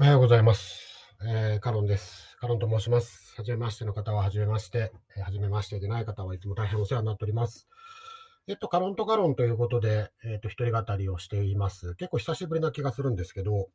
[0.00, 0.80] おはようございます。
[1.22, 2.34] えーカロンです。
[2.40, 3.34] カロンと申します。
[3.36, 4.92] はじめましての方ははじめまして、
[5.22, 7.68] はじめましてでない方はいつも大変お世話になっております。
[8.48, 11.96] えっと、カロンとカロンということで、えっと、一人語りをしています。
[11.96, 13.68] 結構久しぶりな気がするんですけど、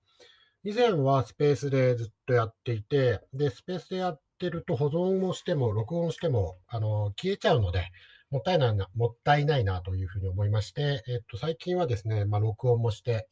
[0.64, 7.84] 以前はスペースでずっとやっていて、で、スペースでやってると保存もしても、録音しても、あの、消えちゃうので、
[8.32, 13.28] もったいないな、もったいないなというふうに思いまして、えっと、最近はですね、まあ、録音もして、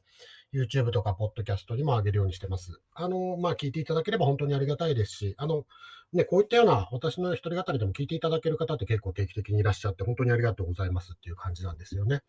[0.54, 2.80] YouTube とか Podcast にも上げるようにしてます。
[2.94, 5.66] あの、まあ、聞いていただければ本当にありがたいですし、あの、
[6.14, 12.22] ね、こういったような私の一人語りでも聞いていただける方って結構定期的にいらっしゃって、本当にありがとうございますっていう感じなんですよね。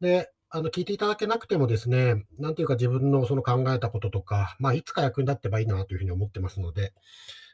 [0.00, 6.92] で、あの、聞いていただけなくてもですね、なんていうか自分のその考えたこととか、まあ、いつか役に立ってばいいなというふうに思ってますので、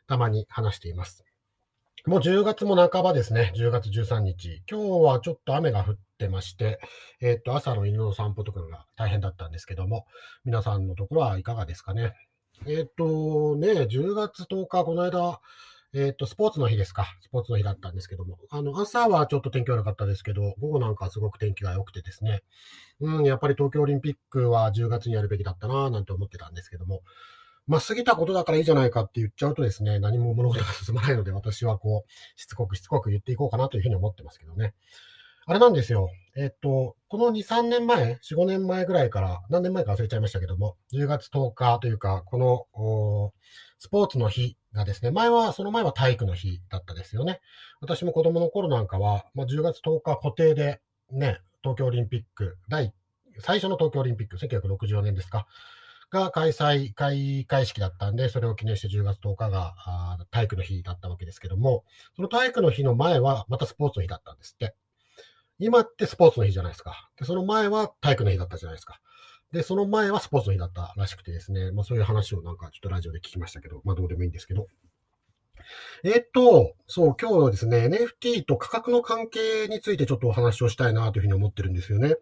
[0.07, 1.25] たまに話しています。
[2.07, 3.53] もう10月も半ばですね。
[3.57, 4.63] 10月13日。
[4.71, 6.79] 今日はちょっと雨が降ってまして、
[7.21, 10.07] えっと、朝の犬の散歩とかが大変だったんですけども、
[10.45, 12.15] 皆さんのところはいかがですかね。
[12.67, 15.41] えっと、ね、10月10日、この間、
[15.93, 17.07] えっと、スポーツの日ですか。
[17.21, 22.43] スポーツの日だったんですけども、あの、朝はちょっと天気悪かったですけど、午後なんかすごく天気が良くてですね、
[23.01, 27.03] うん、やっぱり東京オリンピックは10月にやるべきだったなぁなんて思ってたんですけども、
[27.69, 34.75] まあ、過ぎたことだからいいじゃないかって言っちゃうとですね、何も物事が進まないので、私はこう、しつこくしつこく言っていこうかなというふうに思ってますけどね。
[35.45, 36.11] あれなんですよ。
[36.35, 43.33] えっと、この2、3年前、4、5年前ぐらいから、何年前か忘れちゃいましたけども、10月10日というか、この、
[43.79, 47.41] スポーツの日がですね、前は、その前は体育の日だったですよね。
[47.81, 52.95] 私も子供の頃なんかは、まあ、10月10日固定で、ね、東京オリンピック、第、
[53.41, 55.47] 最初の東京オリンピック、1964年ですか。
[56.11, 59.75] が開催、開会式だったんで、それを記念して10月10日が
[60.31, 61.85] 体育の日だったわけですけども、
[62.17, 64.75] その体育の日の前はまたスポーツの日だったんですって。
[65.59, 67.11] 今ってスポーツの日じゃないですか。
[67.19, 69.01] で、その前は体育の日だったじゃないですか。
[69.53, 74.69] で、その前はスポーツの日だったらしくてですね、まあそういう話をなんかちょっとラジオで聞きましたけど、まあどうでもいいんですけど。
[76.05, 82.15] えっと、そう、今日はですね、NFT と価格の関係についてちょっとお話をしたいなというふうに思ってるんですよね。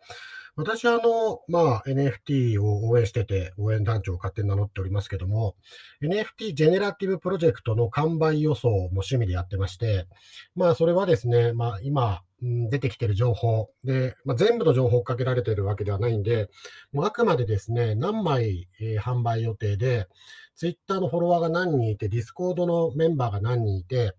[0.56, 5.54] 私はあの、まあ NFT を応援してて、応援団長を勝手に名乗っておりますけども、
[6.02, 10.06] NFT generative project の完売予想も趣味でやってまして、
[10.54, 16.48] まあそれはですね、まあ今、出てきてる情報で、まあ、全部の情報をかけられてるわけではないんで、
[16.92, 20.06] もうあくまでですね、何枚、えー販売予定で、
[20.54, 24.14] ツイッターのフォロワーが何人いて、ディスコードのメンバーが何人いて、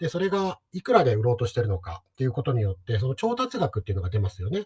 [0.00, 4.64] で、それがいくらで売ろうとしてるのかっていうことによって、その調達額っていうのが出ますよね。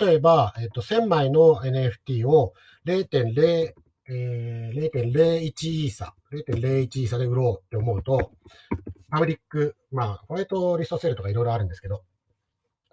[0.00, 2.54] 例えば、えっと、1000枚の NFT を
[2.86, 3.74] 0.0、
[4.10, 8.30] えー、0.01イーサ、0.01イーサで売ろうって思うと、
[9.10, 12.04] パブリック、まあ、ホワイトリストセールとかいろいろあるんですけど、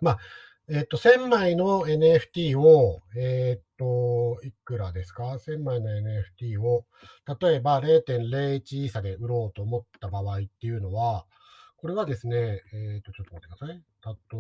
[0.02, 0.18] まあ、
[0.68, 6.86] えっと、1000枚の NFT を、えっと、いくらですか ?1000 枚の NFT を、
[7.40, 11.28] 例えば0.01イーサで売ろうと思った場合っていうのは、
[11.86, 13.80] これはですね、えっと、ちょっと待ってください。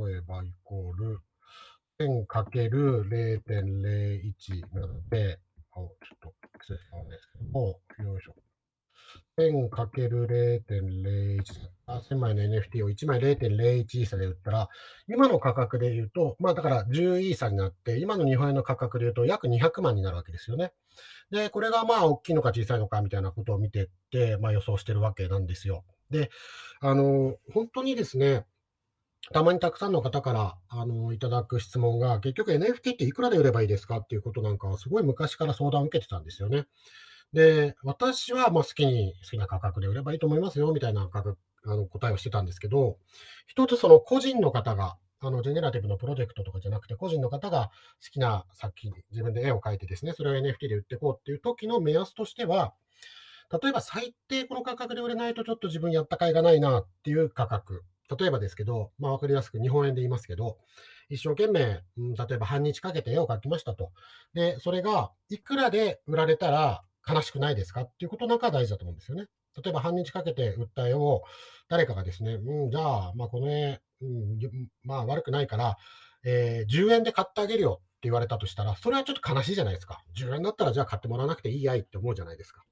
[0.09, 1.19] 例えば、イコール、
[1.99, 5.37] 1000×0.01 なので、
[5.71, 5.89] あちょっ
[6.23, 6.33] と、
[6.63, 8.35] 失礼したんですけども、よいしょ。
[9.37, 11.43] 1000×0.01、
[11.85, 14.67] あ1000枚の NFT を1枚0.01イーサで売ったら、
[15.07, 20.73] 今の価格で言うと、まあだから10イーサになって、今の日本円の価格で言うと約200万になるわけですよね。
[21.29, 25.85] で、これがまあ大きいのか小さいのかみたいなことを見てって、まあ予想してるわけなんですよ。
[26.09, 26.29] で、
[26.81, 28.45] あの、本当にですね、
[29.33, 33.97] たまにたくさんの方から、あの、いただく質問が、結局 NFT っていくらで売ればいいですか？
[33.97, 36.65] っていうことなんかは、すごい昔から相談を受けてたんですよね。
[37.33, 42.97] で、私はまあ好きに、好きな価格で売ればいいと思いますよ、みたいな価格、あの、答えをしてたんですけど、
[43.47, 47.71] 一つその個人の方が、あの、ジェネラティブのプロジェクトとかじゃなくて、個人の方が
[48.03, 52.73] 好きな作品、自分で絵を描いてですね、それを NFT で売っていこうっていう時の目安としては、
[53.51, 57.83] 例えば最低この価格で売れないとちょっと自分やった甲斐がないなっていう価格。
[58.19, 60.57] 例えばですけど、まあわかりやすく日本円で言いますけど、
[61.09, 63.91] 一生懸命、うん例えば半日かけて絵を描きましたと。
[64.33, 69.25] で、それがいくらで売られたら悲しくないですかっていうことなんか大事だと思うんですよね。
[69.63, 71.23] 例えば半日かけて売った絵を
[71.69, 74.39] 誰かがですね、うん、じゃあ、まあこの絵、うん、
[74.83, 75.77] まあ悪くないから、
[76.23, 80.03] えー10円で買ってあげるよって言われたとしたら、それはちょっと悲しいじゃないですか。
[80.17, 82.63] 10円だったらじゃあ買ってもらわなくていいやいって思うじゃないですか。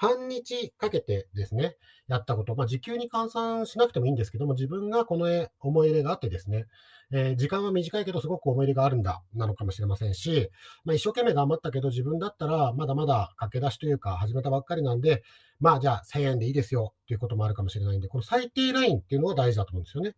[0.00, 1.76] 半日かけてですね、
[2.08, 6.64] やったこと、まあ、時給に換算しなくてもいいんですけども、自分がこの絵、思い入れがあってですね、
[7.12, 10.48] えー時間は短いけどすごく思い入れがあるんだ、なのかもしれませんし、
[10.86, 15.22] まあ、一生懸命頑張ったけど自分だったらまだまだ駆け出しというか始めたばっかりなんで、
[15.58, 20.14] まあじゃあ1000円でいいですよっていうこともあるかもしれないんで、この最低ラインっていうのが大事だと思うんですよね。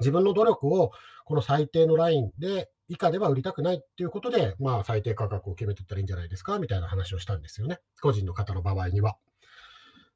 [0.00, 0.92] 自分の努力を
[1.24, 7.78] この最低のラインで以下では売りたくないっていうことで、まあ、最低価格を決めていったらいいんじゃないですかみたいな話をしたんですよね。
[8.02, 9.16] 個人の方の場合には。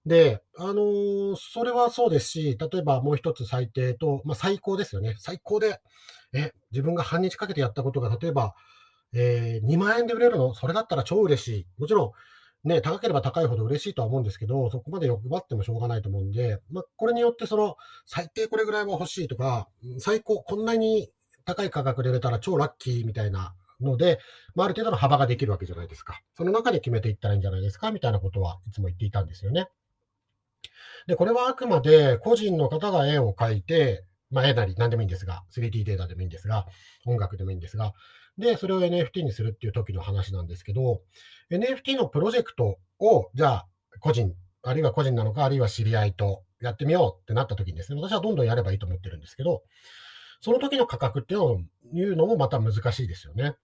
[0.05, 5.17] で、あのー、それはそうですし、例えばもう一つ最低と、まあ、最高ですよね。
[5.19, 5.81] 最高で、
[6.35, 8.55] え、自分が半日かけてやったことが、例えば、
[9.15, 11.67] えー、2万円で売れるのそれだったら超嬉しい。
[11.79, 12.13] もちろ
[12.65, 19.69] ん、ね、高ければ高いほど嬉しいとは思うんですけど、そこまで欲張ってもしょうがないと思うんで、まあ、これによってその、最低これぐらいは欲しいとか、
[19.99, 21.11] 最高こんなに
[21.47, 24.19] 高い価格で売れたら超ラッキーみたいなので、
[24.55, 26.21] まあ、ある程度の幅ができるわけじゃないですか。
[26.35, 29.69] その中で決めていったらいいんじゃないですかみたいなことはいつも言っていたんですよね。
[31.07, 36.67] で、これはあくまで個人の方が絵を描いて、まあ、絵なり何でもいいんですが、3D データでもいいんですが、
[37.07, 37.93] 音楽でもいいんですが、
[38.39, 41.01] で、それを NFT にするっていう時の話なんですけど、
[41.51, 43.69] NFT のプロジェクトを、じゃあ、
[44.01, 49.63] 個人、あるいは個人なのか、あるいは知り合いとやってみようってなった時にですね、私はどんどんやればいいと思ってるんですけど、
[50.41, 51.61] その時の価格っていうのを
[51.93, 53.55] 言うのもまた難しいですよね。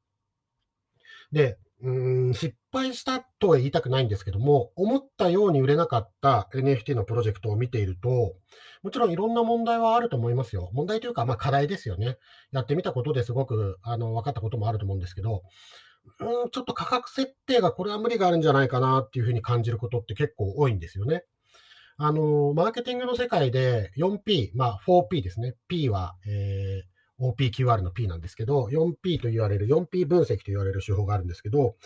[1.33, 8.37] で、うん失敗したとは言いたくないんですけども、思ったように売れなかった NFT のプロジェクトを見ていると、
[8.85, 10.71] もちろんいろんな問題はあると思いますよ。
[10.75, 12.19] 問題というか、まあ課題ですよね。
[12.53, 15.43] やってみたことですごくあの分かったこともあると思うんですけど、
[16.21, 21.25] うん、ちょっと価格設定がこれは無理があるんじゃないかなっていうふうに感じることって結構多いんですよね。
[21.97, 25.55] あの、マーケティングの世界で 4P、まあ 4P ですね。
[25.69, 26.93] P は、えー
[27.23, 31.77] OPQR の P なんですけど、4P と言われる、4P 分析と言われる手法があるんですけど、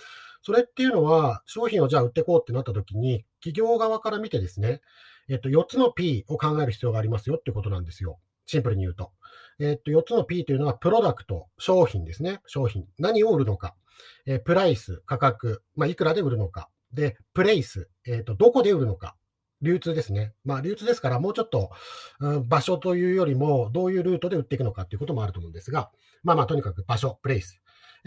[0.43, 4.81] それっていうのは、商品をじゃあ売っていこうってなった時に、企業側から見てですね、
[5.29, 8.19] えっと、4つの P を考える必要がありますよっていうことなんですよ。
[8.47, 9.13] シンプルに言うと。
[9.59, 12.41] えっと、4つの P というのは、プロダクト、商品ですね。
[12.47, 12.87] 商品。
[12.99, 13.75] 何を売るのか。
[14.25, 15.63] えー、プライス、価格。
[15.75, 16.69] まあ、いくらで売るのか。
[16.93, 17.89] で、プレイス。
[18.07, 19.17] えっと、どこで売るのか。
[19.63, 20.33] 流通ですね。
[20.45, 21.71] まあ、流通ですから、もうちょっと、
[22.21, 25.91] うん、場所というよりも、どういうルートで売っていくのかっていうこともあると思うんですが、
[26.23, 27.61] まあまあ、とにかく場所、プレイス。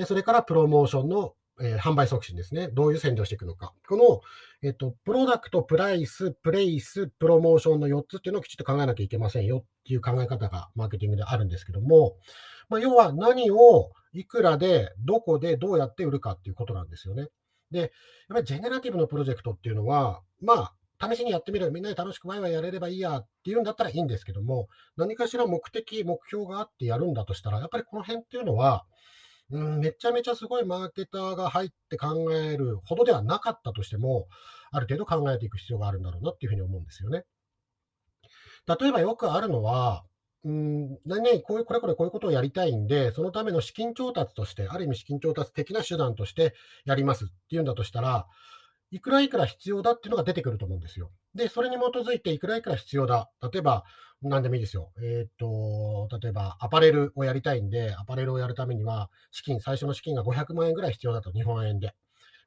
[0.05, 2.69] それからプロモーションの、えー、販売促進ですね。
[2.69, 3.73] どういう宣伝をしていくのか。
[3.87, 4.21] この、
[4.61, 12.15] えっ、と、プロダクト、プライス、プレイス、プロモーションの4つっていうのをきちっと考えなきゃいけませんよっていう考え方がマーケティングであるんですけども、
[12.69, 17.27] まあ、要は何をいくらで、どこでどうやって売るかっていうことなんですよね。
[17.71, 17.89] で、やっ
[18.29, 24.67] ぱりジェネラティブのプロジェクトっていうのは、まあ、試しにやってみる、みんなで楽しくワイワイやれればいいやっていうんだったらいいんですけども、
[24.97, 28.85] 何かしら目的、目標があってやるんだとしたら、やっぱりこの辺っていうのは、
[29.51, 34.27] うん、めちゃめちゃすごいマーケターが入って考えるほどではなかったとしても、
[34.71, 37.23] ある程度考えていく必要があるんだろうなっていうふうに思うんですよね。
[38.67, 40.03] 例えばよくあるのは、
[40.45, 46.53] うん、何々こういう、これこれこういうことをやりたいんで、そのための資金調達として、ある意味資金調達的な手段として
[46.85, 48.27] やりますっていうんだとしたら、
[48.91, 51.11] いくらいくら必要だっていうのが出てくると思うんですよ。
[51.35, 53.29] で、それに基づいていくらいくら必要だ。
[53.53, 53.83] 例えば、
[54.21, 54.91] 何でもいいですよ。
[55.01, 61.93] えっ、と、例えば、アパレルをやりたいんで、アパレルをやるためには、資金、最初の資金が500万円ぐらい必要だと、日本円で。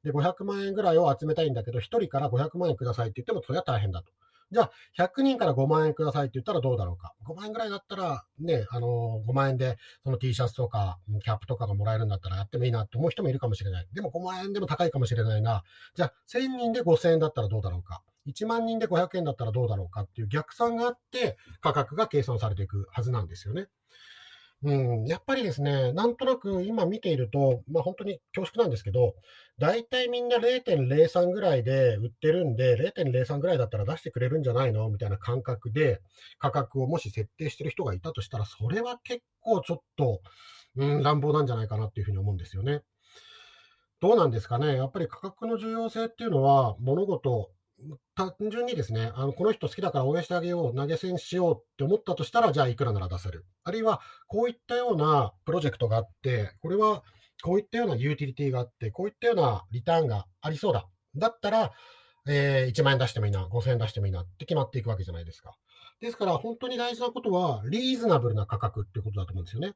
[0.02, 4.12] で、500万円ぐらいを集めたいんだけど、1人から500万円くださいって言っても、それは大変だと。
[4.52, 7.14] じゃあ、100人から5万円くださいって言ったらどうだろうか。
[7.26, 13.88] 5万円ぐらいだったら、ね、あの、5万円で、その T シャツとか、キャップとかがもらえるんだったらやってもいいなって思う人もいるかもしれない。
[13.94, 15.62] でも5万円でも高いかもしれないな。
[15.94, 18.02] じゃあ、1000人で5000円だったらどうだろうか。
[18.26, 23.68] 1万人で500円だったらどうだろうかっていう逆算があって、価格が計算されていくはずなんですよね。
[24.64, 29.14] うん、やっぱりですね、なんとなく今見ていると、まあ本当に恐縮なんですけど、
[29.58, 36.00] 大体みんな0.03ぐらいで売ってるんで、0.03ぐらいだったら出してくれるんじゃないのみたいな感覚で
[36.38, 40.20] 価格をもし設定してる人がいたとしたら、それは結構ちょっと、
[40.76, 42.82] うん、乱暴なんじゃないかなっていうふうに思うんですよね。
[44.00, 44.76] どうなんですかね。
[44.76, 47.50] やっぱり価格の重要性っていうのは、物事
[48.14, 53.46] 単純にですね、あのこの人好きだから応援してあげよう、投げ銭しようって思ったとしたら、じゃあいくらなら出せる。
[53.64, 57.02] あるいは、こういったようなプロジェクトがあって、これは
[57.42, 60.88] こういったようなユーティリティがあって、こういったようなリターンがありそうだ。
[61.16, 61.72] だったら、
[62.28, 65.56] えー、1万円出してもいいな、5000円出してもいいなって決まっていくわけじゃないですか。
[66.00, 69.74] ですから、本当に大事なことは、リーズナブルな価格っていうことだと思うんですよね。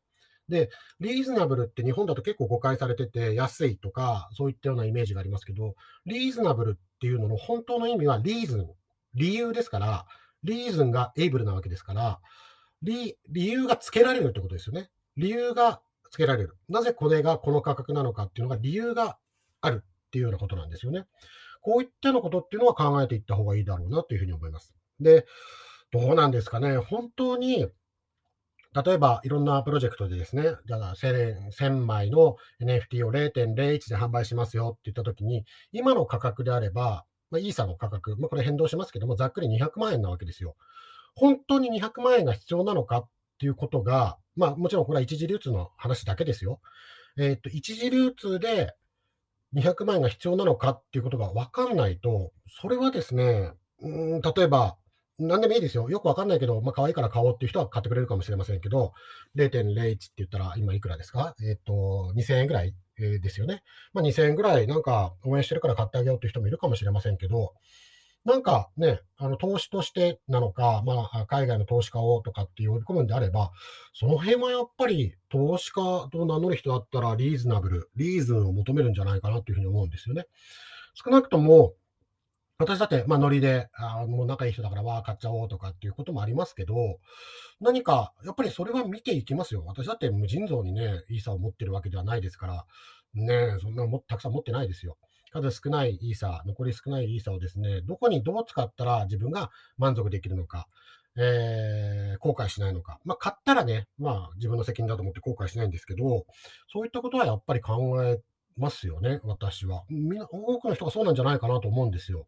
[0.49, 5.75] で、リーズナブルって日本だと結構誤解されてて、安いとか、そういったようなイメージがありますけど、
[6.05, 8.71] リーズナブルっていうのの本当の意味はリーズン、
[9.15, 10.07] 理由ですから、
[10.45, 12.21] リーズンがエイブルなわけですから、
[12.83, 14.91] 理理由がつけられるってことですよね。
[15.17, 16.57] 理由がつけられる。
[16.69, 19.19] なぜこれがこの価格なのかっていうのが理由が
[19.61, 21.07] あるっていうようなことなんですよね。
[21.63, 24.73] こういったようなことっていうのは考えていった方がいいだろうなというふうに思います。
[25.01, 25.27] で、
[25.91, 26.77] どうなんですかね。
[26.77, 27.67] 本当に
[28.85, 33.55] 例えば、いろんなプロジェクトでですね、じゃあ1000枚の NFT を0.01
[33.89, 40.57] で販売しますよって言ったときに、今の価格であれば、まあ、イーサの価格、まあ、これ変動しますけども、ざっくり200万円なわけですよ。
[41.15, 46.61] 本当に200万円が必要なのかっていうことが、まあ、もちろんこれは一時流通の話だけですよ。
[47.19, 48.75] えっと、一時流通で
[49.55, 54.77] 200万円が必要なのかっていうことが分かんないと、それはですね、うん、例えば、
[55.19, 55.89] 何でもいいですよ。
[55.89, 58.93] よくわかんないけど、まあ、可愛いから買おうっていう人は買ってくれるかもしれませんけど、
[59.37, 61.35] 0.01って言ったら今いくらですか？
[61.43, 63.63] えっ、と、2000円ぐらい、ですよね。
[63.93, 67.53] まあ、2000円ぐらいなんか応援してるから買ってあげようっていう人もいるかもしれませんけど、
[68.25, 73.53] なんかね、あの、投資としてなのか、まあ、海外の投資家をとかって呼び込むんであれば、
[73.93, 80.25] その辺はやっぱり投資家と名乗る人だったらリーズナブル、リーズンを求めるんじゃないかなというふうに思うんですよね。
[80.95, 81.75] 少なくとも、
[82.59, 86.75] 私だって、まあ、ノリで、あもう仲いい人だから、わあ、買っちゃおうとかっていうこともありますけど、
[87.61, 89.63] 何か、やっぱりそれは見ていきますよ。
[89.67, 92.65] 私だって無尽蔵にね、イーサを持ってるわけではないですから、
[93.13, 94.97] ねえ、そんなもたくさん持ってないですよ。
[95.33, 100.67] 数少ないイーサ、残り少ないイーサをですね、どこにどう使ったら自分が満足できるのか、
[101.19, 102.99] えー後悔しないのか。
[103.05, 106.25] まあ、買ったらね、まあ、自分の責任だと思って後悔しないんですけど、
[106.73, 108.19] そういったことはやっぱり考え
[108.57, 109.85] ますよね、私は。
[109.89, 112.27] みんな、多くの人がそうなんじゃないかなと思うんですよ。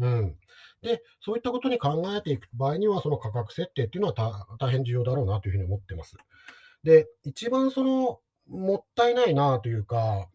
[0.00, 0.36] うん。
[0.82, 6.16] で、そういったことに考えていく場合には、その価格設定っていうのは大変重要だろうなというふうに思ってます。
[6.82, 10.28] で、一番その、もったいないなというか、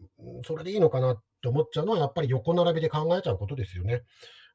[0.46, 4.01] それでいいのかなって思っちゃうのは、やっぱり横並びで考えちゃうことですよね。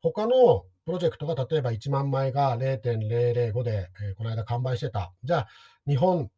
[0.03, 5.13] 他のプロジェクトが例えば1万枚が0.005で、えーこの間完売してた。
[5.23, 5.49] じゃあ、
[5.87, 6.31] 日本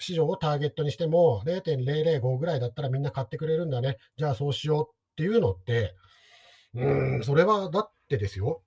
[0.00, 3.98] 市場をターゲットにしても0.005ぐらいだったらみんな買ってくれるんだね。
[4.16, 5.94] じゃあそうしようっていうのって、
[6.74, 8.62] うん、それはだってですよ。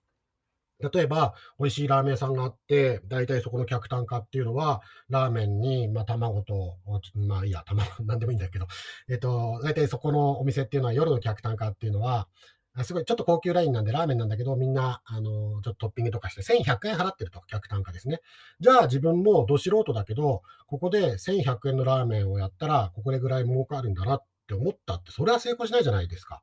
[0.92, 6.78] 例えば、美味しいラーメン屋さんがあって、大体そこの客単価っていうのは、ラーメンに、まあ、卵と、
[7.16, 8.68] まあ、いや、卵、なんでもいいんだけど、
[9.10, 12.28] えっと、大体そこのお店っていうのは、夜の客単価っていうのは、
[12.84, 18.20] すごい、ちょっと高級ラインなんで、ラーメンなんだけど、みんな、あの、ちょっとトッピングとかして、1100円払ってると、客単価ですね。
[18.60, 26.42] じゃあ、自分もど素人だけど、ここで1100円のラーメンをやったら、ここでぐらい儲かるんだなって思ったって、それは成功しないじゃないですか。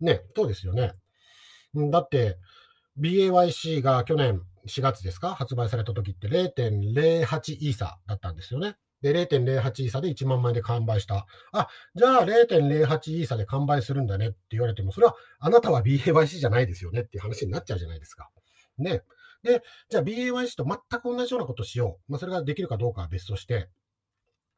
[0.00, 0.92] ね、そうですよね。
[1.76, 2.38] んだって、
[3.00, 5.34] BAYC が去年4月ですか？
[5.34, 8.76] 発売された時って0.08イーサだったんですよね。
[9.02, 11.26] で、0.08イーサで1万枚で完売した。
[11.52, 18.30] あ、じゃあ0.08イーサで完売するんだねって言われても、それはあなたは BAYC じゃないですよねっていう話になっちゃうじゃないですか。
[18.78, 19.02] ね。
[19.42, 22.12] で、じゃあ BAYC と全く同じようなことをしよう。
[22.12, 23.68] まあ、それができるかどうかは別として、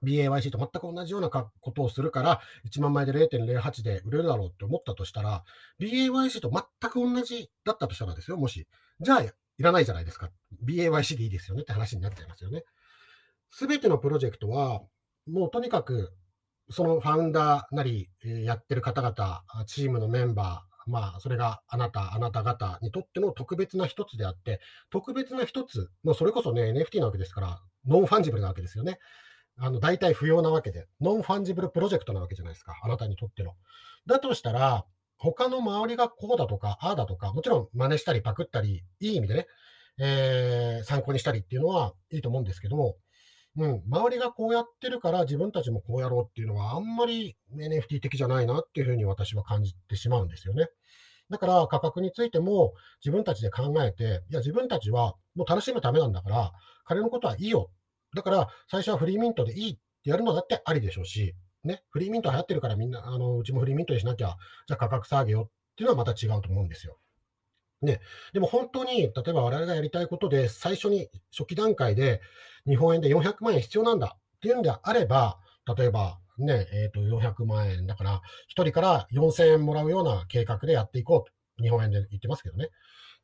[0.04, 5.42] BAYC と全く同じようなことをするから、1万枚で0.08で売れるだろうって思ったとしたら、
[5.80, 8.66] BAYC と全く同じだったとしたらですよ、もし。
[9.00, 9.32] じゃあ、い
[9.62, 10.30] らないじゃないですか。
[10.66, 12.64] BAYC でいいですよねって話になっちゃいますよね。
[13.56, 14.82] すべてのプロジェクトは、
[15.30, 16.12] もうとにかく、
[16.70, 18.10] その founder なり、
[18.44, 28.98] やってる方々、チームのメンバー、まあ、それがあなた、あなた方にとっての特別な一つであって、特別な一つ、もうそれこそね、NFT なわけですから、 non-fungible なわけですよね。
[29.56, 33.52] あの、代替不能なわけで、 non-fungible project なわけじゃないですか、あなたにとっての。
[34.06, 34.84] だとしたら、
[35.16, 39.46] 他の周りがこうだとか、ああだとか、もちろん真似したりパクったり、いい意味でね、
[39.98, 42.96] えー参考にしたりっていうのはいいと思うんですけども、
[43.56, 50.66] うん、周りがこうやってるから自分たちもこうやろうっていうのはあんまり NFT 的じゃないなっていうふうに私は感じてしまうんですよね。
[51.30, 56.52] だから価格についても自分たちで考えて、いや自分たちはもう楽しむためなんだから、
[56.84, 57.70] 彼のことはいいよ。
[58.14, 61.34] だから最初はフリーミントでいいってやるのだってありでしょうし、
[61.64, 66.98] ね、フリーミント流行ってるからみんな、あの、うちもフリーミントにしなきゃ、じゃあ価格下げようっていうのはまた違うと思うんですよ。
[67.84, 68.00] ね、
[68.32, 72.20] でも本当に、例えば我々がやりたいことで、最初に初期段階で
[72.66, 75.38] 日本円で400万円必要なんだっていうんであれば、
[75.76, 78.22] 例えばね、えっ、と、400万円だから、
[78.56, 81.34] 1人から4000円もらうような計画でやっていこうと。
[81.62, 82.66] 日本円で言ってますけどね。
[82.66, 82.68] っ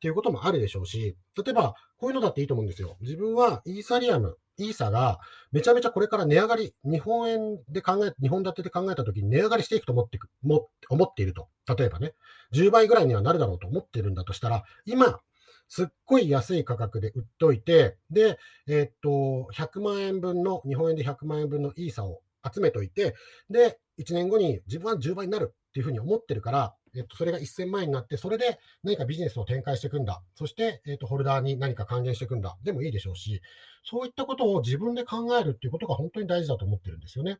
[0.00, 2.96] ていうこともあるでしょうし、例えば、こういうのだっていいと思うんですよ。
[3.00, 5.18] 自分はイーサリアム、イーサが
[5.52, 11.48] めちゃめちゃこれから値上がり、日本円で考え、日本建てで考えたときに値上がりしていくと思っていく、も思っていると。
[11.66, 12.14] 例えばね、
[12.52, 15.20] 10倍ぐらいにはなるだろうと思ってるんだとしたら、今、
[15.68, 22.20] すっごい安い価格で売っといて、で、えーっと、100万円分の、日本円で100万円分のイーサを
[22.52, 23.14] 集めといて、
[23.48, 30.22] で、1年後に自分は10倍になるっていうふうに思ってるから、えっと、それが1000万円になって、それで何かビジネスを展開していくんだ。
[30.34, 32.56] そして、えっと、ホルダーに何か還元していくんだ。
[32.62, 33.42] でもいいでしょうし、
[33.84, 37.38] そういったことを自分で考えるっていうことが本当に大事だと思ってるんですよね。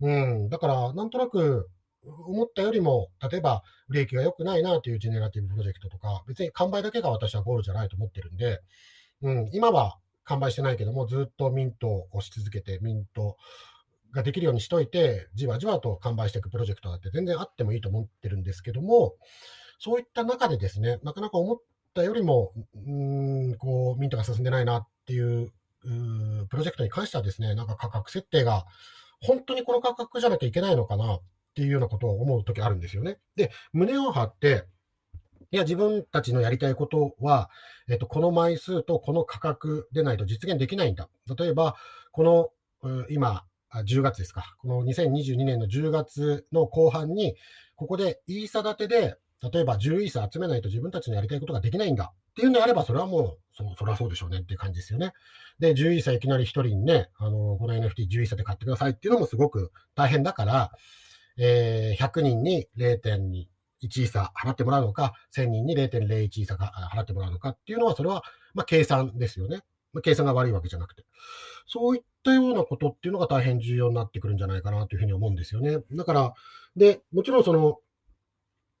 [0.00, 0.48] うん。
[0.48, 1.70] だから、なんとなく、
[2.06, 8.60] 思ったよりも、例えば、利益が良くないなというジェネラティブプロジェクトとか、別に完売だけが私はゴールじゃないと思ってるんで、
[9.22, 13.36] うん、今は完売してないけども、ずっとミントをし続けて、ミント
[14.14, 19.14] ができるようにしといて、じわじわと完売していくプロジェクトだって全然あってもいいと思ってるんですけども、
[19.78, 21.58] そういった中でですね、なかなか思っ
[21.94, 22.52] たよりも、
[22.86, 25.52] うん、こう、ミントが進んでないなっていう、
[25.84, 28.64] うプロジェクトに関してはですね、なんか価格設定が
[29.20, 31.22] 本当にこの価格じゃなきゃいけないのかなっ
[31.54, 33.18] ていうようなことを思うときあるんですよね。
[33.36, 34.64] で、胸を張って、
[35.50, 37.48] いや、自分たちのやりたいことは、
[37.88, 41.08] えっと、この枚数とこの価格でないと実現できないんだ。
[41.38, 41.76] 例えば、
[42.10, 42.52] こ
[42.82, 43.44] の、今、
[43.74, 44.54] あ10月ですか。
[44.58, 47.34] この2022年の10月の後半に、
[47.74, 49.16] ここでイーサ立てで、
[49.52, 55.12] 例えば10イーサ集めないと自分たちのやりたいことができないんだっていうんであれば、それはもう、そそれはそうでしょうねっていう感じですよね。
[55.58, 60.72] で、10イーサいきなり1人にね、あの、この NFT10 イーサで買ってくださいっていうのもすごく大変だから、
[61.36, 63.46] えー、100人に0.2、
[63.82, 68.22] 1イーサ払ってもらうのか、1000人に0.01イーサ払ってもらうのかっていうのは、それは、
[68.54, 69.62] まあ、計算ですよね。
[69.92, 71.04] ま、計算が悪いわけじゃなくて。
[71.66, 75.78] そういったようなことっていうのが大変重要になってくるんじゃないかなというふうに思うんですよね。
[75.92, 76.34] だから、
[76.76, 77.78] で、もちろんその、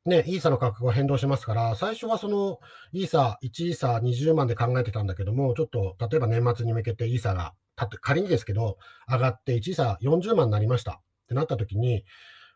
[0.06, 2.58] ね、イーサの価格は変動しますから、最初はその、
[2.92, 8.76] イーサ、1イーサ20万で考えてたんだけども、ちょっと、例えば年末に向けてイーサが、たって仮にですけど、
[9.08, 10.96] 上がって1イーサ40万になりましたっ
[11.28, 12.04] てなった時に、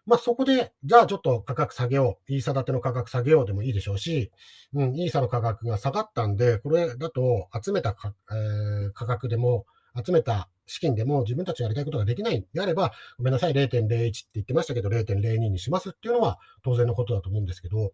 [0.09, 2.33] まあそこで、じゃあちょっと価格下げよう。
[2.33, 4.31] イーサ建ての価格下げようでもいいでしょうし、
[4.73, 9.67] うん、イーサの価格が下がったんで、これだと集めたか、えー、価格でも、
[10.05, 17.93] 集めた資金でも自分たちのやりたいことができないであれば、ごめんなさい、0.01って言ってましたけど、0.02にしますっていうのは当然のことだと思うんですけど、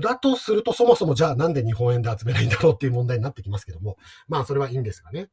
[0.00, 3.96] だとすると、そもそもじゃあなんで日本円で集めないんだろうっていう問題になってきますけども、
[4.26, 5.28] まあそれはいいんですがね。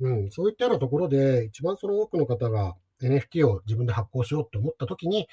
[0.00, 5.28] うん、そういったようなところで、一番その多くの方が NFT を自分で発行しようって思ったときに、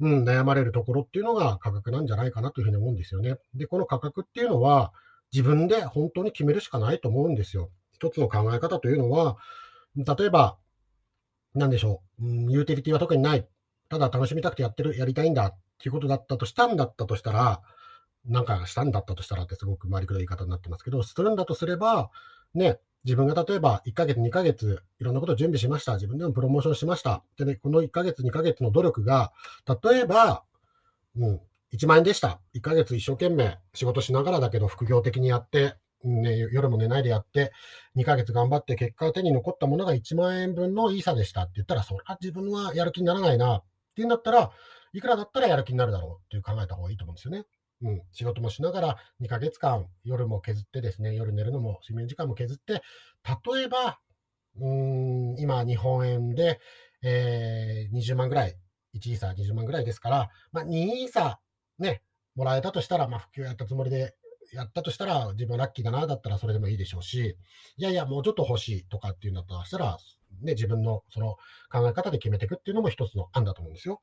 [0.00, 3.36] うん、悩まれるところっていうのが価格なんじゃないかなというふうに思うんですよね。
[3.54, 4.92] で、この価格っていうのは、
[5.32, 7.70] 自分で本当に決めるしかないと思うんですよ。
[7.98, 9.36] 一つの考え方というのは、
[9.96, 10.56] 例えば、
[11.54, 13.46] なんでしょう、ん、ユーティリティは特にない。
[13.88, 17.62] ただ楽しみたくてやってる、やりたいんだっていうことだったとしたんだったとしたら、
[18.24, 22.10] なんかしたんだったとしたらってすごく回りくどい言い方になってますけど、するんだとすれば、
[22.54, 25.94] ね、自分が例えば1ヶ月、2ヶ月、いろんなことを準備しました。
[25.94, 27.24] 自分でもプロモーションしました。
[27.36, 29.32] でね、この1ヶ月、2ヶ月の努力が、
[29.82, 30.44] 例えば、
[31.16, 31.40] うん、
[31.72, 32.40] 1万円でした。
[32.54, 37.52] 1ヶ月一生懸命仕事しながらだけど副業的にやって、ね、夜も寝ないでやって、
[37.96, 44.50] 2ヶ月頑張って結果手に残ったものが1万円分のいい差でしたって言ったら、それは自分はやる気にならないなっていうんだったら、
[44.92, 47.44] いくらだったらやる気になるだろうっていう考えた方がいいと思うんですよね。
[47.82, 52.82] うん、仕事もしながら2ヶ月間夜も削ってですね、夜寝るのも睡眠時間も削って、
[53.54, 53.98] 例えば、
[54.60, 56.60] うん、今日本円で、
[57.02, 58.56] えー、20万ぐらい、
[58.96, 62.02] 1イーサー20万ぐらいですから、まあ、2イーサーね、
[62.34, 64.14] もらえたとしたら、まあ、普及やったつもりで
[64.52, 67.36] やったとしたら、自分はラッキーだな、だったらそれでもいいでしょうし、
[67.76, 69.98] いやいや、もうちょっと欲しいとかっていうんだったらしたら、
[70.42, 71.36] ね、自分のその
[71.70, 74.00] 考え方で決めていくっていうのも一つの案だと思うんですよ。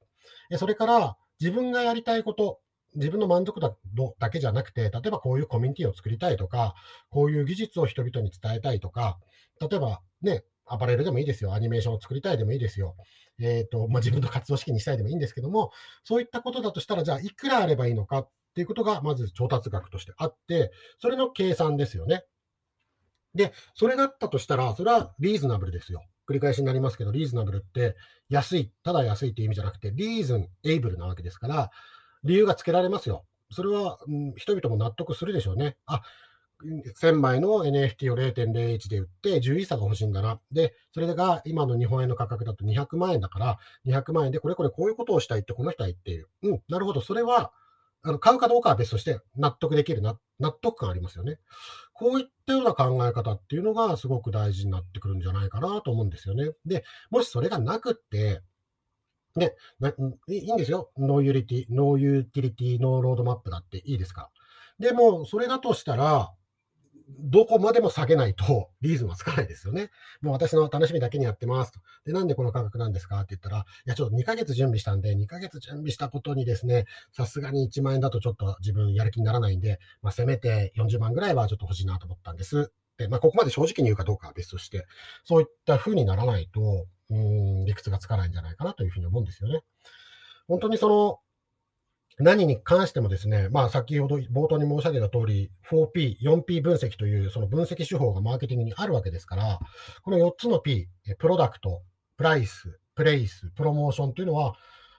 [0.58, 2.60] それから、自分がやりたいこと、
[2.96, 6.76] 自分の満足度だけじゃなくて、例えばこういうコミュニティを作りたいとか、
[7.10, 9.20] こういう技術を人々に伝えたいとか、
[9.60, 11.54] 例えばね、アパレルでもいいですよ。
[11.54, 12.96] アニメーションを作りたいでもいいですよ。
[13.40, 15.72] えっ、ー、と、まあ、自分の活動資金にしたいでもいいんですけども、
[16.04, 22.24] そういったことだとしたら、じゃあ、いくらあればいいのかっっていうことが、まず調達額としてあって、それの計算ですよね。
[23.34, 26.06] で、それだったとしたら、それはリーズナブルですよ。
[26.26, 27.98] 繰り返しになりますけど、リーズナブルって
[28.30, 31.70] 安い、ただ安いっていう意味じゃなくて、リーズンエイブルなわけですから、
[32.24, 33.26] 理由がつけられますよ。
[33.52, 35.76] それは、うん、人々も納得するでしょうね。
[35.86, 36.02] あ、
[36.96, 40.40] 1000枚の NFT を0.01で売って10イーサが欲しいんだな。
[40.54, 46.30] で、それが今の日本円の価格だと200万円だから、200万円でこれこれこういうことをしたいってこの人は言っている。
[46.44, 47.02] うん、なるほど。
[47.02, 47.52] それは、
[48.06, 51.40] あの買うかどうかは別として納得できるな、納得感ありますよね。
[51.94, 56.52] こういったような考え方っていうのがすごく大事になってくるんじゃないかなと思うんですよね。
[56.66, 58.42] で、もしそれがなくって、
[59.36, 59.56] ね、
[60.28, 60.92] いいんですよ。
[60.98, 64.30] no utility、no utility、no roadmap だっていいですか
[64.78, 66.32] でも、それだとしたら、
[67.08, 69.92] どこまでも下げないと reason はつかないですよね。
[70.22, 71.80] もう私の楽しみだけにやってますと。
[72.06, 73.20] で、なんでこの価格なんですか？
[73.20, 82.72] って言ったら、いや、ちょっと2ヶ月準備したんで、2ヶ月準備したことにですね、さすがに1万円だとちょっと自分やる気にならないんで、まあ、せめて40万ぐらいはちょっと欲しいなと思ったんです。
[82.98, 84.86] で、まあ、ここまで正直に言うかどうかは別として、
[85.24, 89.62] そういった風にならないと、うん、理屈がつかないんじゃないかなというふうに思うんですよね。
[90.48, 91.20] 本当にその、
[92.18, 99.60] 何に関してもですね、まあ先ほど冒頭に申し上げた通り、4P、4P 分析というその分析手法がマーケティングにあるわけですから、
[100.04, 101.82] この4つの P、プロダクト、
[102.18, 104.56] プライス、プレイス、プロモーションというのは、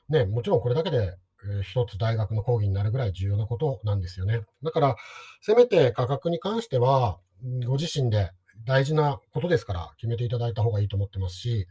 [0.09, 1.17] ね、もちろんこれだけで
[1.63, 4.43] 一つ大学の講義になるぐらい重要なことなんですよね。
[4.63, 4.97] だから、
[5.41, 7.19] せめて価格に関しては、
[7.67, 8.31] ご自身で
[8.65, 11.67] 大事なことですから決めていただいた方がいいと思ってますし、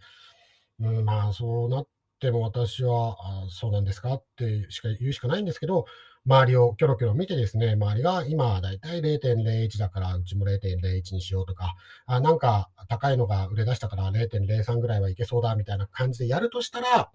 [0.80, 1.88] うん、まあそうなっ
[2.20, 5.86] ても私は、あそうなんですかってしか言うしかないんですけど、
[6.26, 11.76] 周りをキョロキョロ見てですね、周りが今だいたい0.01だからうちも0.01にしようとか、
[12.08, 17.12] あなんか高いのが売れ出したから0.03ぐらいはいけそうだみたいな感じでやるとしたら、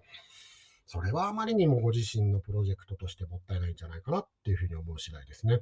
[0.85, 5.61] それはあまりにもご自身のプロジェクトとしてもったいないんじゃないかなっていうふうに思う次第ですね。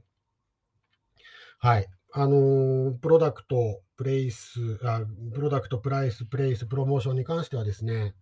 [1.59, 1.87] はい。
[2.13, 5.01] あの、プロダクト、プレイスあ、
[5.33, 8.15] プロダクト、プライス、プレイス、プロモーションに関してはですね、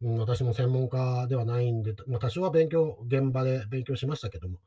[0.00, 4.58] うん、私も専門家ではないんで、まあ、多少は勉強、現場で勉強しましたけども、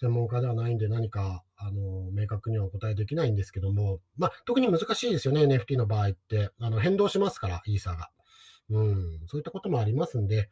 [0.00, 6.50] 専門家ではないんで何か、あの、明確にはお答えできないんですけども、まあ、特に難しいですよね、NFT の場合って。
[6.58, 8.10] あの、変動しますから、イーサが。
[8.70, 10.48] うん、そういったこともありますんで、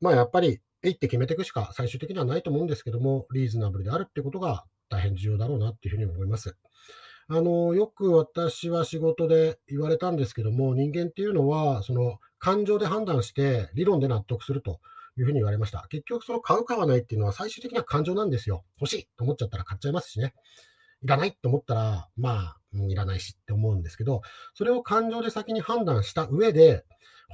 [0.00, 6.56] まあ、やっぱり、えいって決めていくしか最終的にはないと思うんですけども、リーズナブルであるってことが大変重要だろうなっていうふうに思います。
[7.28, 14.80] あの、よく私は仕事で言われたんですけども、人間っていうのは、その、感情で判断して理論で納得すると
[15.18, 15.86] いうふうに言われました。
[15.88, 18.64] 結局その買う買わないっていうのは最終的な感情なんですよ。
[18.80, 20.34] 欲しいと思っちゃったら買っちゃいますしね。
[21.02, 22.56] いらないと思ったら、まあ、
[22.88, 24.22] いらないしって思うんですけど、
[24.54, 26.84] それを感情で先に判断した上で、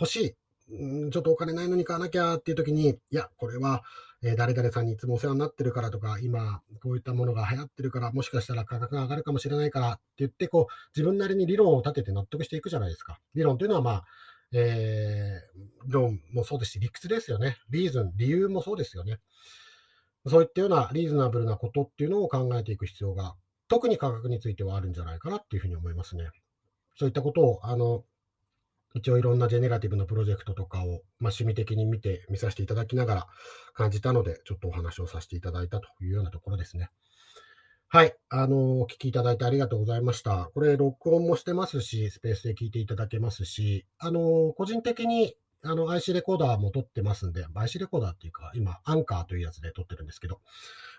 [0.00, 3.82] 欲しい、ちょっとお金ないのに買わなきゃっていう時に、いや、これは、
[4.24, 13.18] え誰々さんにいつもお世話になってるからとか、今、こういったものが流行ってるから、もしかしたら価格が上がるかもしれないからって言って、こう、自分なりに理論を立てて納得していくじゃないですか。
[13.34, 14.04] 理論というのは、まあ、
[14.52, 17.56] えー、論もそうですし、理屈ですよね。
[17.70, 19.18] リーズン、理由もそうですよね。
[20.26, 23.34] そういったようなリーズナブルなことっていうのを考えていく必要が、
[23.66, 26.30] 特に価格についてはあるんじゃないかなっていうふうに思いますね。
[26.94, 28.04] そういったことを、あの、
[28.94, 30.98] 一応いろんなジェネラティブのプロジェクトとかを、まあ、
[31.32, 33.26] 趣味的に見て、見させていただきながら
[33.74, 36.90] 感じたので、ちょっとお話をさせていただいたというようなところですね。
[37.88, 38.16] はい。
[38.30, 40.50] あの、お聞きいただいてありがとうございました。
[40.54, 50.40] これ、録音もしてますし、スペースで聞いていただけますし、あの、個人的に、あの、IC レコーダーも撮ってますんで、IC レコーダーっていうか、今、アンカーというやつで撮ってるんですけど、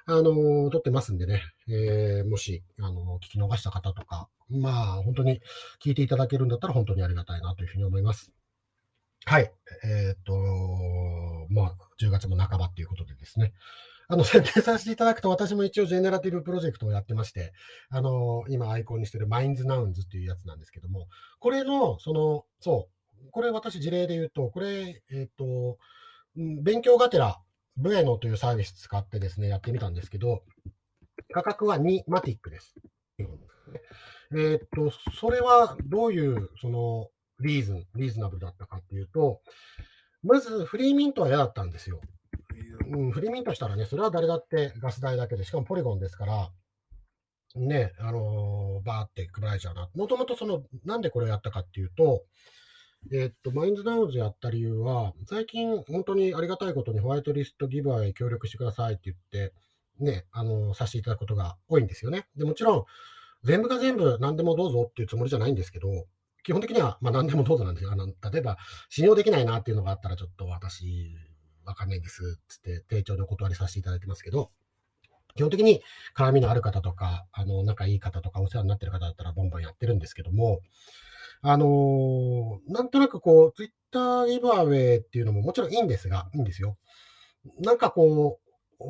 [0.06, 5.42] あの、撮ってますんでね、えー、もし、あの、聞き逃した方とか、まあ、本当に
[5.84, 8.32] 聞いていただけるんだったら本当にありがたいなというふうに思います。
[9.26, 9.52] はい。
[9.86, 10.34] えー、っと、
[11.50, 13.54] まあ、10月も半ばっていうことでですね。
[14.08, 17.54] あの、 設定させていただくと、私も一応ジェネラティブプロジェクトをやってまして、
[17.90, 21.08] あの、今アイコンにしてるマインズナウンズっていうやつなんですけども、
[21.40, 23.03] これの、その、そう、
[23.34, 25.78] これ私事例で言うと、これ、えっ、と、
[26.36, 27.40] 勉強がてら、
[27.76, 30.44] ブエノというサービス使ってですね、やってみたんですけど、
[31.34, 32.76] 価格は2マティックです。
[34.38, 39.42] えっと、それはどういう、その、リーズン、リーズナブルだったかっていうと、
[40.22, 42.02] まずフリーミントは嫌だったんですよ。
[42.92, 46.52] うん、フリーミントしたらね、それは誰だってガス代だけで、しかもポリゴンですから、
[47.56, 49.90] ね、あのー、バーって配られちゃうな。
[49.96, 52.24] もともとその、なんでこれをやったかっていうと、
[53.12, 59.54] え、っと、マインズダウンズやった理由は、最近本当にありがたいことにホワイトリストギブアへ協力してくださいって言って、
[60.00, 62.28] ね、あの、させていただくことが多いんですよね。
[62.36, 62.86] で、もちろん、
[63.44, 66.08] 全部が全部何でもどうぞっていうつもりじゃないんですけど、
[66.44, 67.92] 基本的には、まあ何でもどうぞなんですよ。
[67.92, 68.58] あの、例えば、
[68.90, 71.16] 信用できないなっていうのがあったら、ちょっと私、
[71.66, 74.50] わかんないです、つって丁重にお断りさせていただいてますけど、
[75.36, 75.82] 基本的に
[76.16, 80.62] 絡みのある方とか、あの、仲いい方とか、お世話になってる方だったらボンボンやってるんですけども、
[81.44, 86.78] あのー、なんとなくこう、ツイッターギブアウェイっていうのももちろんいいんですが、いいんですよ。
[87.60, 88.40] なんかこ
[88.80, 88.84] う、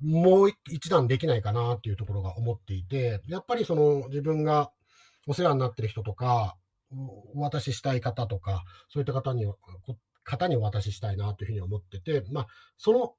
[0.00, 4.70] もう一段できないかなっていうところが思っていて、やっぱりその自分が
[5.26, 6.56] お世話になってる人とか、
[7.34, 9.46] お渡ししたい方とか、そういった方に
[10.22, 12.46] 方にお渡ししたいなというふうに思ってて、まあ、
[12.78, 13.14] その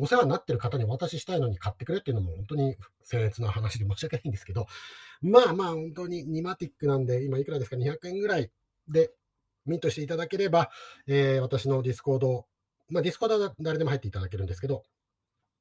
[0.00, 4.66] お世話になってる方にお渡ししたいのに買ってくれっていうのも本当に僭越な話で申し訳ないんですけど、
[5.22, 8.50] まあまあ本当に2マティックなんで、今いくらですか、200円ぐらい
[8.88, 9.10] で
[9.66, 10.70] ミントしていただければ、
[11.06, 12.46] えー、私のディスコード、
[12.88, 14.82] まあディスコードは誰でも入っていただけるんですけど、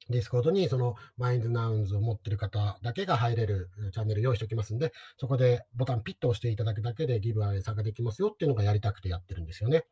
[0.10, 9.86] ディスコードにそのマインズナウンズを持ってる方だけが入れるチャンネル用意しておきますんで、そこでボタンピッと押していただくだけでギブアウェイ参加できますよっていうのがやりたくてやってるんですよね。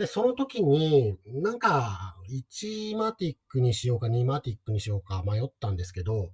[0.00, 6.30] で、その時に、なんか、1マティックにしようか2マティックにしようか迷ったんですけど、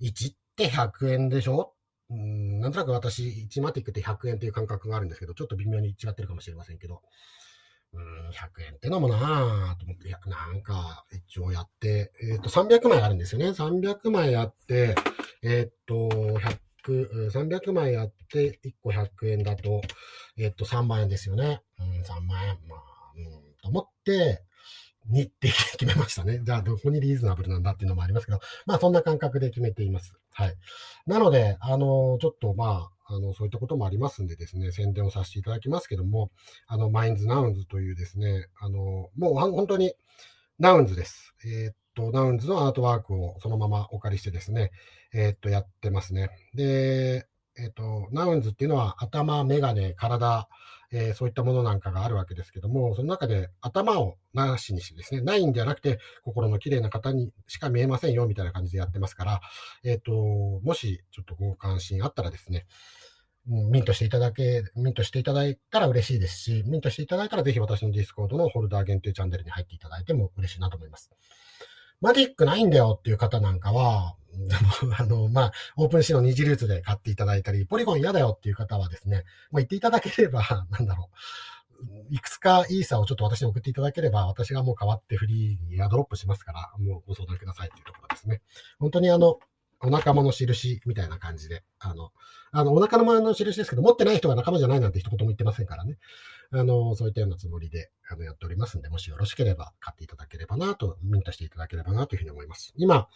[0.00, 1.72] 1って100円でしょ？
[2.10, 7.00] うん、なんとなく私、1マティックって100円っていう感覚があるんですけど、ちょっと微妙に違ってるかもしれませんけど、
[7.92, 13.50] うん、100円ってのもなぁと思って、なんか、一応やって、えっ、ー、と、300枚あるんですよね。
[13.50, 14.96] 300枚あって、
[15.44, 16.08] えっ、ー、と、
[16.40, 19.80] 100、300枚あって、1個100円だと、
[20.36, 21.62] えっ、と、3万円ですよね。
[21.78, 22.58] うん、3万円。
[22.68, 22.80] まあ、
[23.16, 23.24] うん、
[23.62, 24.42] と思って、
[25.08, 26.40] にって決めましたね。
[26.42, 30.14] じゃあ、どこにリーズナブルなんだっていうのもありますけど、まあ、そんな感覚で決めています。
[30.32, 30.54] はい。
[31.06, 36.30] なので、あの、ちょっとまあ、あの、そういったこともありますんでですね、宣伝をさせていただきますけども、
[36.66, 39.94] あの、マインズナウンズというですね、あの、もう本当に
[40.58, 41.34] ナウンズです。
[41.44, 44.70] えー、と、ナウンズのアートワークをそのままお借りしてですね、
[45.12, 46.30] えっと、やってますね。
[46.54, 47.26] で、
[47.58, 50.48] えっと、ナウンズっていうのは頭、メガネ、体、
[50.92, 59.40] えー、そういったものなんかがあるわけですけども、その中で頭をなしにしてですね、ないんじゃなくて、心の綺麗な方にしか見えませんよ、みたいな感じでやってますから、
[59.84, 62.66] えっ、ー、と、もしちょっとご関心あったらですね、
[63.46, 71.10] ミントしていただけ、ミントしていただいたら嬉しいですし、ミントしていただいたらぜひ私のディスコードのホルダー限定チャンネルに入っていただいても嬉しいなと思います。
[72.00, 74.16] マティックないんだよっていう方なんかは、
[74.98, 81.10] あの、まあ、オープンシーの二次流通で買っていただいたり、ポリゴン嫌だよっていう方はですね、まあ、言っていただければ、 なんだろ
[81.82, 88.40] う、いくつかイーサをちょっと私に送っていただければ、私がもう変わってフリーにエアドロップしますから、もうご相談くださいっていうところですね。
[88.78, 89.38] 本当にあの、
[89.82, 92.10] お仲間の印みたいな感じで、あの、
[92.52, 95.96] あの、お腹の周りの印ですけど、持ってない人が仲間じゃないなんて一言も言ってませんからね。
[96.52, 102.74] あの、そういったようなつもりで、あの、やっておりますんで、もしよろしければ買っていただければなと、ミントしていただければなというふうに思います。
[102.76, 103.08] 今、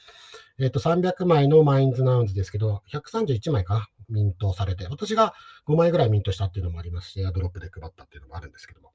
[0.59, 5.35] えっ、ー、と、300枚のマインズナウンズですけど、131枚かな、ミントされて、私が
[5.66, 8.92] 5枚ぐらいミントしたっていうのもありますし、エアドロップで配ったっていうのもあるんですけども、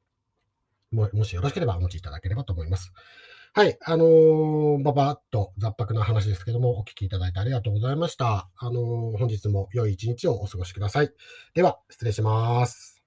[0.92, 2.92] ももしよろしければお持ちいただければと思います。
[3.54, 8.48] はい、あのー、ばばっと雑白な話ですけども、お聞きいただいてありがとうございました。
[8.56, 11.10] あのー、本日も良い一日をお過ごしください。
[11.56, 12.99] では、失礼します。